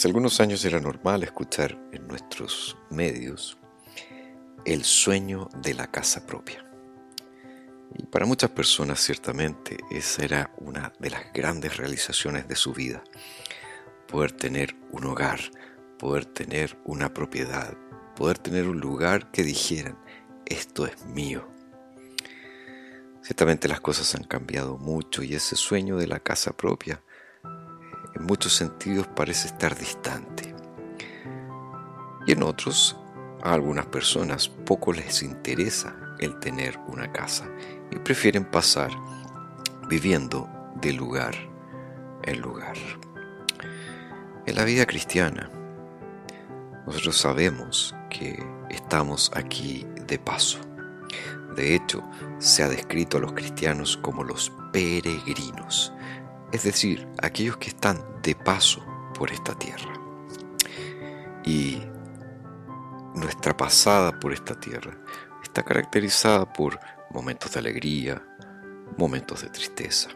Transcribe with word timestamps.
Hace 0.00 0.08
algunos 0.08 0.40
años 0.40 0.64
era 0.64 0.80
normal 0.80 1.24
escuchar 1.24 1.78
en 1.92 2.08
nuestros 2.08 2.74
medios 2.88 3.58
el 4.64 4.82
sueño 4.82 5.50
de 5.60 5.74
la 5.74 5.90
casa 5.90 6.24
propia. 6.24 6.64
Y 7.94 8.06
para 8.06 8.24
muchas 8.24 8.48
personas 8.48 8.98
ciertamente 8.98 9.76
esa 9.90 10.24
era 10.24 10.54
una 10.56 10.94
de 10.98 11.10
las 11.10 11.30
grandes 11.34 11.76
realizaciones 11.76 12.48
de 12.48 12.56
su 12.56 12.72
vida. 12.72 13.04
Poder 14.08 14.32
tener 14.32 14.74
un 14.90 15.04
hogar, 15.04 15.38
poder 15.98 16.24
tener 16.24 16.78
una 16.86 17.12
propiedad, 17.12 17.76
poder 18.16 18.38
tener 18.38 18.68
un 18.68 18.80
lugar 18.80 19.30
que 19.30 19.42
dijeran, 19.42 19.98
esto 20.46 20.86
es 20.86 21.04
mío. 21.04 21.46
Ciertamente 23.20 23.68
las 23.68 23.82
cosas 23.82 24.14
han 24.14 24.24
cambiado 24.24 24.78
mucho 24.78 25.22
y 25.22 25.34
ese 25.34 25.56
sueño 25.56 25.98
de 25.98 26.06
la 26.06 26.20
casa 26.20 26.56
propia 26.56 27.02
en 28.14 28.24
muchos 28.24 28.54
sentidos 28.54 29.06
parece 29.08 29.48
estar 29.48 29.76
distante. 29.76 30.54
Y 32.26 32.32
en 32.32 32.42
otros, 32.42 32.96
a 33.42 33.54
algunas 33.54 33.86
personas 33.86 34.48
poco 34.48 34.92
les 34.92 35.22
interesa 35.22 35.96
el 36.18 36.38
tener 36.38 36.78
una 36.86 37.10
casa 37.12 37.46
y 37.90 37.96
prefieren 37.98 38.44
pasar 38.44 38.90
viviendo 39.88 40.48
de 40.80 40.92
lugar 40.92 41.34
en 42.24 42.40
lugar. 42.40 42.76
En 44.46 44.54
la 44.54 44.64
vida 44.64 44.86
cristiana, 44.86 45.50
nosotros 46.86 47.16
sabemos 47.16 47.94
que 48.08 48.42
estamos 48.68 49.30
aquí 49.34 49.86
de 50.06 50.18
paso. 50.18 50.58
De 51.56 51.74
hecho, 51.74 52.02
se 52.38 52.62
ha 52.62 52.68
descrito 52.68 53.18
a 53.18 53.20
los 53.20 53.32
cristianos 53.32 53.96
como 53.96 54.24
los 54.24 54.52
peregrinos, 54.72 55.92
es 56.52 56.64
decir, 56.64 57.06
aquellos 57.22 57.56
que 57.58 57.68
están 57.68 58.04
de 58.22 58.34
paso 58.34 58.84
por 59.14 59.30
esta 59.30 59.54
tierra. 59.58 59.92
Y 61.44 61.82
nuestra 63.14 63.56
pasada 63.56 64.18
por 64.18 64.32
esta 64.32 64.58
tierra 64.58 64.96
está 65.42 65.62
caracterizada 65.62 66.52
por 66.52 66.78
momentos 67.10 67.52
de 67.52 67.60
alegría, 67.60 68.22
momentos 68.96 69.42
de 69.42 69.48
tristeza, 69.48 70.10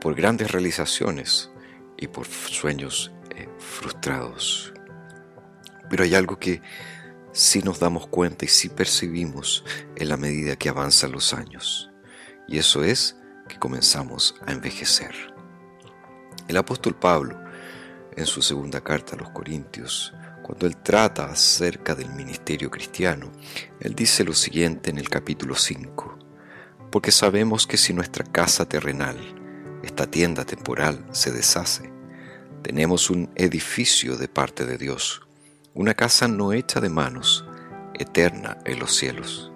por 0.00 0.14
grandes 0.14 0.50
realizaciones 0.50 1.50
y 1.96 2.08
por 2.08 2.26
sueños 2.26 3.12
eh, 3.34 3.48
frustrados. 3.58 4.72
Pero 5.90 6.04
hay 6.04 6.14
algo 6.14 6.38
que 6.38 6.62
sí 7.32 7.62
nos 7.62 7.80
damos 7.80 8.06
cuenta 8.06 8.44
y 8.44 8.48
sí 8.48 8.68
percibimos 8.68 9.64
en 9.96 10.08
la 10.08 10.16
medida 10.16 10.56
que 10.56 10.68
avanzan 10.68 11.12
los 11.12 11.34
años, 11.34 11.90
y 12.46 12.58
eso 12.58 12.84
es 12.84 13.17
comenzamos 13.58 14.34
a 14.46 14.52
envejecer. 14.52 15.14
El 16.46 16.56
apóstol 16.56 16.94
Pablo, 16.94 17.38
en 18.16 18.26
su 18.26 18.42
segunda 18.42 18.80
carta 18.80 19.14
a 19.14 19.18
los 19.18 19.30
Corintios, 19.30 20.14
cuando 20.42 20.66
él 20.66 20.76
trata 20.78 21.26
acerca 21.26 21.94
del 21.94 22.10
ministerio 22.10 22.70
cristiano, 22.70 23.30
él 23.80 23.94
dice 23.94 24.24
lo 24.24 24.32
siguiente 24.32 24.90
en 24.90 24.98
el 24.98 25.08
capítulo 25.08 25.54
5, 25.54 26.18
porque 26.90 27.12
sabemos 27.12 27.66
que 27.66 27.76
si 27.76 27.92
nuestra 27.92 28.24
casa 28.24 28.66
terrenal, 28.66 29.18
esta 29.82 30.10
tienda 30.10 30.44
temporal, 30.44 31.04
se 31.12 31.30
deshace, 31.30 31.92
tenemos 32.62 33.10
un 33.10 33.30
edificio 33.34 34.16
de 34.16 34.28
parte 34.28 34.64
de 34.64 34.78
Dios, 34.78 35.22
una 35.74 35.94
casa 35.94 36.28
no 36.28 36.52
hecha 36.52 36.80
de 36.80 36.88
manos, 36.88 37.44
eterna 37.94 38.58
en 38.64 38.78
los 38.78 38.96
cielos 38.96 39.52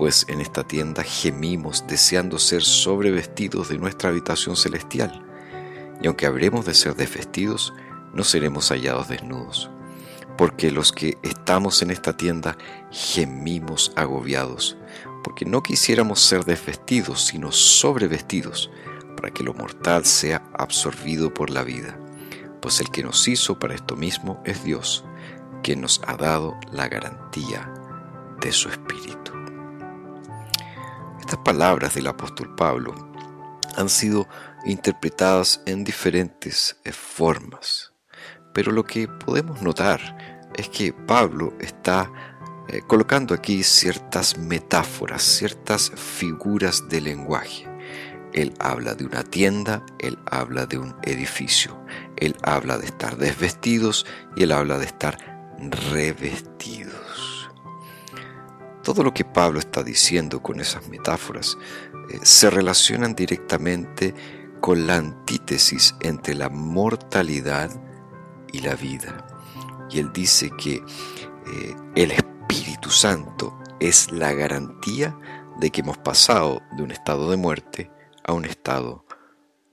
pues 0.00 0.24
en 0.28 0.40
esta 0.40 0.66
tienda 0.66 1.02
gemimos 1.02 1.84
deseando 1.86 2.38
ser 2.38 2.62
sobrevestidos 2.62 3.68
de 3.68 3.76
nuestra 3.76 4.08
habitación 4.08 4.56
celestial, 4.56 5.22
y 6.00 6.06
aunque 6.06 6.24
habremos 6.24 6.64
de 6.64 6.72
ser 6.72 6.96
desvestidos, 6.96 7.74
no 8.14 8.24
seremos 8.24 8.70
hallados 8.70 9.08
desnudos, 9.08 9.70
porque 10.38 10.70
los 10.70 10.92
que 10.92 11.18
estamos 11.22 11.82
en 11.82 11.90
esta 11.90 12.16
tienda 12.16 12.56
gemimos 12.90 13.92
agobiados, 13.94 14.78
porque 15.22 15.44
no 15.44 15.62
quisiéramos 15.62 16.20
ser 16.20 16.46
desvestidos, 16.46 17.20
sino 17.26 17.52
sobrevestidos, 17.52 18.70
para 19.18 19.30
que 19.34 19.44
lo 19.44 19.52
mortal 19.52 20.06
sea 20.06 20.42
absorbido 20.54 21.34
por 21.34 21.50
la 21.50 21.62
vida, 21.62 22.00
pues 22.62 22.80
el 22.80 22.90
que 22.90 23.02
nos 23.02 23.28
hizo 23.28 23.58
para 23.58 23.74
esto 23.74 23.96
mismo 23.96 24.42
es 24.46 24.64
Dios, 24.64 25.04
quien 25.62 25.82
nos 25.82 26.00
ha 26.06 26.16
dado 26.16 26.58
la 26.72 26.88
garantía 26.88 27.70
de 28.40 28.50
su 28.50 28.70
Espíritu. 28.70 29.49
Palabras 31.44 31.94
del 31.94 32.06
apóstol 32.06 32.54
Pablo 32.54 32.94
han 33.76 33.88
sido 33.88 34.28
interpretadas 34.64 35.62
en 35.64 35.84
diferentes 35.84 36.76
eh, 36.84 36.92
formas, 36.92 37.92
pero 38.52 38.72
lo 38.72 38.84
que 38.84 39.08
podemos 39.08 39.62
notar 39.62 40.50
es 40.56 40.68
que 40.68 40.92
Pablo 40.92 41.54
está 41.58 42.12
eh, 42.68 42.82
colocando 42.86 43.34
aquí 43.34 43.62
ciertas 43.62 44.36
metáforas, 44.36 45.22
ciertas 45.22 45.90
figuras 45.96 46.88
de 46.88 47.00
lenguaje. 47.00 47.66
Él 48.34 48.52
habla 48.58 48.94
de 48.94 49.06
una 49.06 49.24
tienda, 49.24 49.84
él 49.98 50.18
habla 50.26 50.66
de 50.66 50.78
un 50.78 50.94
edificio, 51.02 51.82
él 52.16 52.36
habla 52.42 52.76
de 52.76 52.86
estar 52.86 53.16
desvestidos 53.16 54.06
y 54.36 54.42
él 54.42 54.52
habla 54.52 54.78
de 54.78 54.84
estar 54.84 55.16
revestidos. 55.90 56.79
Todo 58.82 59.02
lo 59.02 59.12
que 59.12 59.24
Pablo 59.24 59.58
está 59.58 59.82
diciendo 59.82 60.42
con 60.42 60.60
esas 60.60 60.88
metáforas 60.88 61.58
eh, 62.10 62.18
se 62.22 62.50
relacionan 62.50 63.14
directamente 63.14 64.14
con 64.60 64.86
la 64.86 64.96
antítesis 64.96 65.94
entre 66.00 66.34
la 66.34 66.48
mortalidad 66.48 67.70
y 68.52 68.60
la 68.60 68.74
vida. 68.74 69.26
Y 69.90 69.98
él 69.98 70.12
dice 70.12 70.50
que 70.56 70.74
eh, 70.74 71.76
el 71.94 72.12
Espíritu 72.12 72.90
Santo 72.90 73.58
es 73.80 74.12
la 74.12 74.32
garantía 74.32 75.16
de 75.58 75.70
que 75.70 75.80
hemos 75.80 75.98
pasado 75.98 76.62
de 76.76 76.82
un 76.82 76.90
estado 76.90 77.30
de 77.30 77.36
muerte 77.36 77.90
a 78.24 78.32
un 78.32 78.44
estado 78.44 79.04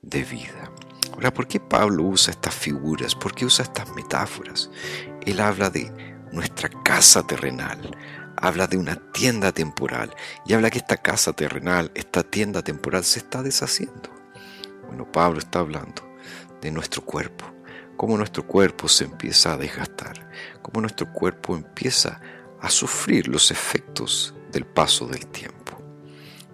de 0.02 0.24
vida. 0.24 0.70
Ahora, 1.12 1.32
¿por 1.32 1.48
qué 1.48 1.60
Pablo 1.60 2.04
usa 2.04 2.30
estas 2.30 2.54
figuras? 2.54 3.14
¿Por 3.14 3.34
qué 3.34 3.44
usa 3.44 3.64
estas 3.64 3.92
metáforas? 3.94 4.70
Él 5.26 5.40
habla 5.40 5.70
de 5.70 5.92
nuestra 6.32 6.68
casa 6.82 7.26
terrenal, 7.26 7.96
habla 8.36 8.66
de 8.66 8.76
una 8.76 8.96
tienda 9.12 9.52
temporal 9.52 10.14
y 10.46 10.52
habla 10.52 10.70
que 10.70 10.78
esta 10.78 10.96
casa 10.96 11.32
terrenal, 11.32 11.90
esta 11.94 12.22
tienda 12.22 12.62
temporal 12.62 13.04
se 13.04 13.20
está 13.20 13.42
deshaciendo. 13.42 14.10
Bueno, 14.86 15.10
Pablo 15.10 15.38
está 15.38 15.58
hablando 15.60 16.02
de 16.60 16.70
nuestro 16.70 17.04
cuerpo, 17.04 17.44
cómo 17.96 18.16
nuestro 18.16 18.46
cuerpo 18.46 18.88
se 18.88 19.04
empieza 19.04 19.52
a 19.52 19.56
desgastar, 19.56 20.30
cómo 20.62 20.80
nuestro 20.80 21.12
cuerpo 21.12 21.56
empieza 21.56 22.20
a 22.60 22.70
sufrir 22.70 23.28
los 23.28 23.50
efectos 23.50 24.34
del 24.52 24.64
paso 24.64 25.06
del 25.06 25.26
tiempo. 25.26 25.58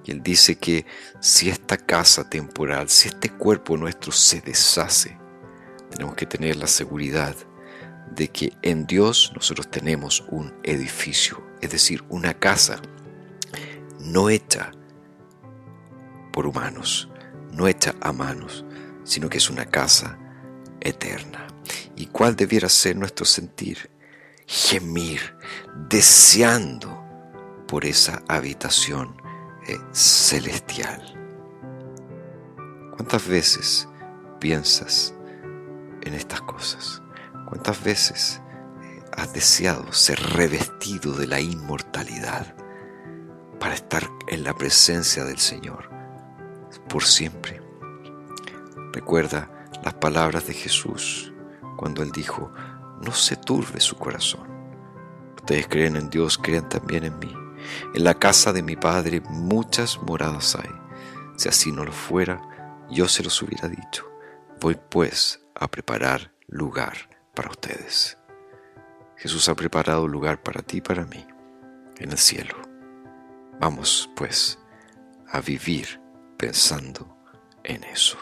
Y 0.04 0.10
él 0.10 0.22
dice 0.22 0.56
que 0.56 0.84
si 1.20 1.48
esta 1.48 1.78
casa 1.78 2.28
temporal, 2.28 2.90
si 2.90 3.08
este 3.08 3.30
cuerpo 3.30 3.76
nuestro 3.76 4.12
se 4.12 4.40
deshace, 4.42 5.16
tenemos 5.90 6.14
que 6.14 6.26
tener 6.26 6.56
la 6.56 6.66
seguridad 6.66 7.34
de 8.14 8.28
que 8.28 8.52
en 8.62 8.86
Dios 8.86 9.32
nosotros 9.34 9.70
tenemos 9.70 10.24
un 10.28 10.54
edificio 10.62 11.44
es 11.64 11.70
decir, 11.70 12.04
una 12.10 12.34
casa 12.34 12.80
no 13.98 14.28
hecha 14.28 14.70
por 16.30 16.46
humanos, 16.46 17.08
no 17.52 17.66
hecha 17.66 17.94
a 18.02 18.12
manos, 18.12 18.66
sino 19.02 19.30
que 19.30 19.38
es 19.38 19.48
una 19.48 19.64
casa 19.64 20.18
eterna. 20.80 21.46
¿Y 21.96 22.06
cuál 22.06 22.36
debiera 22.36 22.68
ser 22.68 22.96
nuestro 22.96 23.24
sentir? 23.24 23.90
Gemir, 24.46 25.20
deseando 25.88 27.02
por 27.66 27.86
esa 27.86 28.22
habitación 28.28 29.16
eh, 29.66 29.78
celestial. 29.92 31.02
¿Cuántas 32.90 33.26
veces 33.26 33.88
piensas 34.38 35.14
en 36.02 36.12
estas 36.12 36.42
cosas? 36.42 37.03
¿Cuántas 37.54 37.84
veces 37.84 38.42
has 39.16 39.32
deseado 39.32 39.92
ser 39.92 40.18
revestido 40.20 41.12
de 41.12 41.28
la 41.28 41.38
inmortalidad 41.38 42.52
para 43.60 43.74
estar 43.74 44.02
en 44.26 44.42
la 44.42 44.54
presencia 44.54 45.24
del 45.24 45.38
Señor 45.38 45.88
por 46.88 47.04
siempre. 47.04 47.62
Recuerda 48.92 49.48
las 49.84 49.94
palabras 49.94 50.48
de 50.48 50.54
Jesús 50.54 51.32
cuando 51.76 52.02
Él 52.02 52.10
dijo, 52.10 52.52
no 53.00 53.12
se 53.12 53.36
turbe 53.36 53.78
su 53.78 53.96
corazón. 53.98 54.48
Ustedes 55.36 55.68
creen 55.68 55.94
en 55.94 56.10
Dios, 56.10 56.36
crean 56.36 56.68
también 56.68 57.04
en 57.04 57.16
mí. 57.20 57.32
En 57.94 58.02
la 58.02 58.14
casa 58.14 58.52
de 58.52 58.64
mi 58.64 58.74
Padre 58.74 59.20
muchas 59.30 60.02
moradas 60.02 60.56
hay. 60.56 60.72
Si 61.36 61.48
así 61.48 61.70
no 61.70 61.84
lo 61.84 61.92
fuera, 61.92 62.42
yo 62.90 63.06
se 63.06 63.22
los 63.22 63.40
hubiera 63.42 63.68
dicho. 63.68 64.10
Voy 64.60 64.76
pues 64.90 65.40
a 65.54 65.68
preparar 65.68 66.32
lugar 66.48 67.13
para 67.34 67.50
ustedes. 67.50 68.16
Jesús 69.16 69.48
ha 69.48 69.54
preparado 69.54 70.04
un 70.04 70.12
lugar 70.12 70.42
para 70.42 70.62
ti 70.62 70.78
y 70.78 70.80
para 70.80 71.04
mí 71.04 71.26
en 71.98 72.12
el 72.12 72.18
cielo. 72.18 72.54
Vamos, 73.60 74.10
pues, 74.16 74.58
a 75.28 75.40
vivir 75.40 76.00
pensando 76.36 77.16
en 77.62 77.84
eso. 77.84 78.18